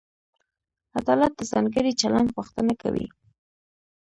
عدالت 0.99 1.31
د 1.35 1.41
ځانګړي 1.51 1.91
چلند 2.01 2.29
غوښتنه 2.35 2.73
کوي. 2.81 3.07